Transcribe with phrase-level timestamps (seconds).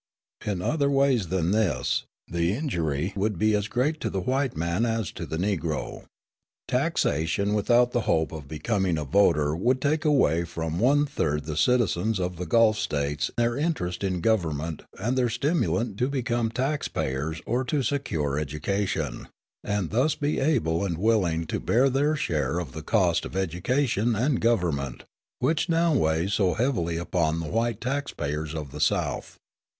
[0.43, 4.83] In other ways than this the injury would be as great to the white man
[4.83, 6.05] as to the Negro.
[6.67, 11.55] Taxation without the hope of becoming a voter would take away from one third the
[11.55, 16.87] citizens of the Gulf States their interest in government and their stimulant to become tax
[16.87, 19.27] payers or to secure education,
[19.63, 24.15] and thus be able and willing to bear their share of the cost of education
[24.15, 25.03] and government,
[25.37, 29.37] which now weighs so heavily upon the white tax payers of the South.